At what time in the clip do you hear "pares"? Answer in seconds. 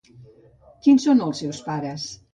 1.71-2.13